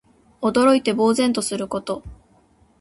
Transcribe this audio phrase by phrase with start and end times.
[0.41, 2.01] 驚いて呆然とすること。